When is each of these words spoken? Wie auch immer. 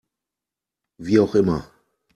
Wie 0.97 1.19
auch 1.19 1.35
immer. 1.35 1.69